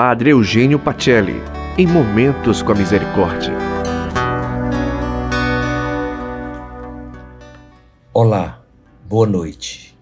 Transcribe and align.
Padre 0.00 0.30
Eugênio 0.30 0.78
Pacelli, 0.78 1.42
em 1.76 1.84
Momentos 1.84 2.62
com 2.62 2.70
a 2.70 2.74
Misericórdia. 2.76 3.52
Olá, 8.14 8.62
boa 9.08 9.26
noite. 9.26 9.98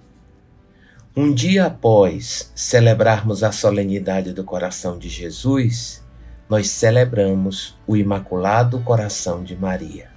Um 1.16 1.32
dia 1.32 1.64
após 1.64 2.52
celebrarmos 2.54 3.42
a 3.42 3.50
solenidade 3.50 4.34
do 4.34 4.44
coração 4.44 4.98
de 4.98 5.08
Jesus, 5.08 6.04
nós 6.46 6.68
celebramos 6.68 7.74
o 7.86 7.96
Imaculado 7.96 8.80
Coração 8.80 9.42
de 9.42 9.56
Maria. 9.56 10.10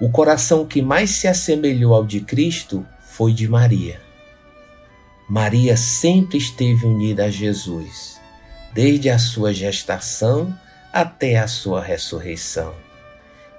O 0.00 0.08
coração 0.08 0.64
que 0.64 0.80
mais 0.80 1.10
se 1.10 1.28
assemelhou 1.28 1.92
ao 1.92 2.06
de 2.06 2.22
Cristo 2.22 2.82
foi 2.98 3.34
de 3.34 3.46
Maria. 3.46 4.09
Maria 5.30 5.76
sempre 5.76 6.38
esteve 6.38 6.84
unida 6.84 7.26
a 7.26 7.30
Jesus, 7.30 8.20
desde 8.74 9.08
a 9.08 9.16
sua 9.16 9.54
gestação 9.54 10.52
até 10.92 11.38
a 11.38 11.46
sua 11.46 11.80
ressurreição, 11.80 12.74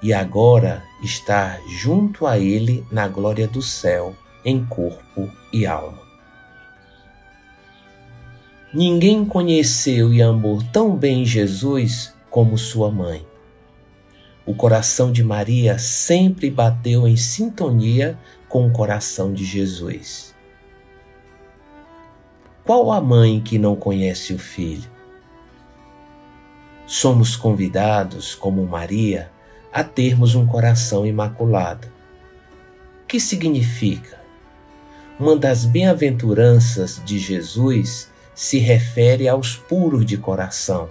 e 0.01 0.13
agora 0.13 0.83
está 1.01 1.57
junto 1.69 2.27
a 2.27 2.37
Ele 2.37 2.85
na 2.91 3.07
glória 3.07 3.47
do 3.47 3.61
céu, 3.61 4.13
em 4.43 4.65
corpo 4.65 5.31
e 5.53 5.65
alma. 5.65 6.01
Ninguém 8.73 9.23
conheceu 9.23 10.13
e 10.13 10.21
amou 10.21 10.61
tão 10.73 10.93
bem 10.93 11.23
Jesus 11.23 12.13
como 12.29 12.57
sua 12.57 12.91
mãe. 12.91 13.25
O 14.45 14.53
coração 14.53 15.09
de 15.09 15.23
Maria 15.23 15.79
sempre 15.79 16.49
bateu 16.49 17.07
em 17.07 17.15
sintonia 17.15 18.19
com 18.49 18.67
o 18.67 18.73
coração 18.73 19.31
de 19.31 19.45
Jesus. 19.45 20.31
Qual 22.71 22.89
a 22.93 23.01
mãe 23.01 23.41
que 23.41 23.59
não 23.59 23.75
conhece 23.75 24.33
o 24.33 24.39
filho? 24.39 24.89
Somos 26.87 27.35
convidados, 27.35 28.33
como 28.33 28.65
Maria, 28.65 29.29
a 29.73 29.83
termos 29.83 30.35
um 30.35 30.47
coração 30.47 31.05
imaculado. 31.05 31.89
O 33.03 33.07
que 33.07 33.19
significa? 33.19 34.21
Uma 35.19 35.35
das 35.35 35.65
bem-aventuranças 35.65 37.01
de 37.03 37.19
Jesus 37.19 38.09
se 38.33 38.57
refere 38.57 39.27
aos 39.27 39.53
puros 39.53 40.05
de 40.05 40.15
coração, 40.15 40.89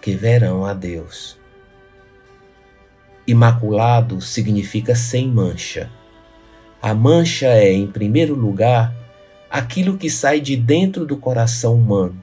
que 0.00 0.14
verão 0.14 0.64
a 0.64 0.72
Deus. 0.72 1.36
Imaculado 3.26 4.20
significa 4.20 4.94
sem 4.94 5.26
mancha. 5.26 5.90
A 6.80 6.94
mancha 6.94 7.48
é, 7.48 7.72
em 7.72 7.88
primeiro 7.88 8.36
lugar, 8.36 8.94
aquilo 9.56 9.96
que 9.96 10.10
sai 10.10 10.38
de 10.38 10.54
dentro 10.54 11.06
do 11.06 11.16
coração 11.16 11.76
humano, 11.76 12.22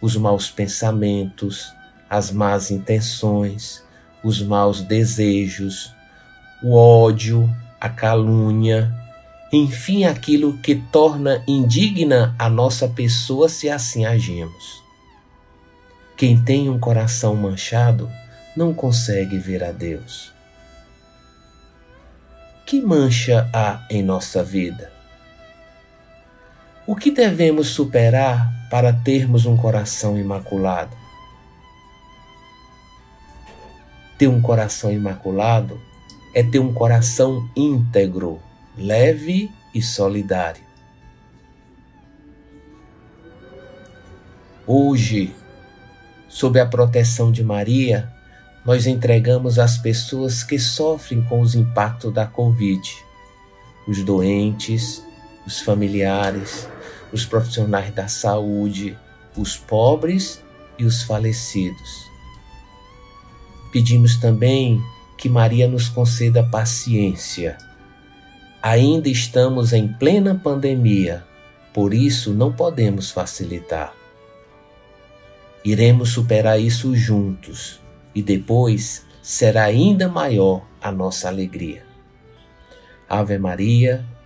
os 0.00 0.16
maus 0.16 0.48
pensamentos, 0.48 1.74
as 2.08 2.30
más 2.30 2.70
intenções, 2.70 3.82
os 4.22 4.40
maus 4.40 4.80
desejos, 4.80 5.92
o 6.62 6.76
ódio, 6.76 7.52
a 7.80 7.88
calúnia, 7.88 8.94
enfim, 9.52 10.04
aquilo 10.04 10.56
que 10.58 10.76
torna 10.76 11.42
indigna 11.48 12.36
a 12.38 12.48
nossa 12.48 12.86
pessoa 12.86 13.48
se 13.48 13.68
assim 13.68 14.06
agimos. 14.06 14.80
Quem 16.16 16.40
tem 16.40 16.70
um 16.70 16.78
coração 16.78 17.34
manchado 17.34 18.08
não 18.56 18.72
consegue 18.72 19.38
ver 19.38 19.64
a 19.64 19.72
Deus. 19.72 20.32
Que 22.64 22.80
mancha 22.80 23.50
há 23.52 23.84
em 23.90 24.04
nossa 24.04 24.44
vida? 24.44 24.93
O 26.86 26.94
que 26.94 27.10
devemos 27.10 27.68
superar 27.68 28.52
para 28.70 28.92
termos 28.92 29.46
um 29.46 29.56
coração 29.56 30.18
imaculado? 30.18 30.94
Ter 34.18 34.28
um 34.28 34.42
coração 34.42 34.92
imaculado 34.92 35.80
é 36.34 36.42
ter 36.42 36.58
um 36.58 36.74
coração 36.74 37.48
íntegro, 37.56 38.38
leve 38.76 39.50
e 39.74 39.80
solidário. 39.80 40.62
Hoje, 44.66 45.34
sob 46.28 46.60
a 46.60 46.66
proteção 46.66 47.32
de 47.32 47.42
Maria, 47.42 48.12
nós 48.62 48.86
entregamos 48.86 49.58
às 49.58 49.78
pessoas 49.78 50.44
que 50.44 50.58
sofrem 50.58 51.22
com 51.22 51.40
os 51.40 51.54
impactos 51.54 52.12
da 52.12 52.26
Covid, 52.26 52.94
os 53.88 54.02
doentes, 54.02 55.02
os 55.46 55.60
familiares, 55.60 56.68
os 57.12 57.24
profissionais 57.24 57.92
da 57.94 58.08
saúde, 58.08 58.96
os 59.36 59.56
pobres 59.56 60.42
e 60.78 60.84
os 60.84 61.02
falecidos. 61.02 62.10
Pedimos 63.72 64.16
também 64.16 64.80
que 65.18 65.28
Maria 65.28 65.66
nos 65.68 65.88
conceda 65.88 66.42
paciência. 66.42 67.58
Ainda 68.62 69.08
estamos 69.08 69.72
em 69.72 69.88
plena 69.88 70.34
pandemia, 70.34 71.24
por 71.72 71.92
isso 71.92 72.32
não 72.32 72.52
podemos 72.52 73.10
facilitar. 73.10 73.92
Iremos 75.64 76.10
superar 76.10 76.60
isso 76.60 76.94
juntos 76.94 77.80
e 78.14 78.22
depois 78.22 79.04
será 79.22 79.64
ainda 79.64 80.08
maior 80.08 80.62
a 80.80 80.92
nossa 80.92 81.28
alegria. 81.28 81.84
Ave 83.08 83.38
Maria, 83.38 84.04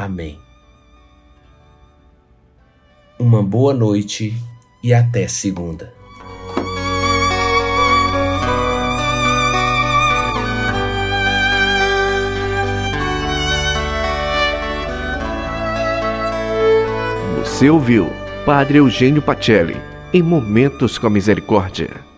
Amém. 0.00 0.38
Uma 3.18 3.42
boa 3.42 3.74
noite 3.74 4.34
e 4.82 4.94
até 4.94 5.28
segunda. 5.28 5.92
Você 17.40 17.68
ouviu 17.68 18.08
Padre 18.46 18.78
Eugênio 18.78 19.20
Pacelli 19.20 19.76
em 20.14 20.22
Momentos 20.22 20.96
com 20.96 21.08
a 21.08 21.10
Misericórdia. 21.10 22.09